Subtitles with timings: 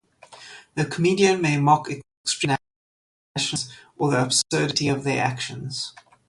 [0.73, 2.57] The comedian may mock extreme
[3.35, 5.93] nationalist movements or the absurdity of their actions.